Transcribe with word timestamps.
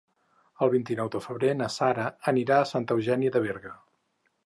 El 0.65 0.71
vint-i-nou 0.75 1.11
de 1.17 1.21
febrer 1.27 1.53
na 1.59 1.69
Sara 1.75 2.09
anirà 2.35 2.61
a 2.63 2.67
Santa 2.73 3.01
Eugènia 3.01 3.37
de 3.39 3.47
Berga. 3.49 3.79